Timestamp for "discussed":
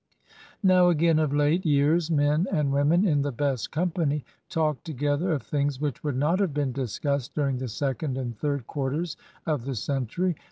6.71-7.35